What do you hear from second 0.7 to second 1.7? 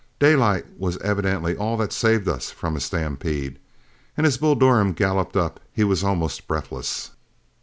was evidently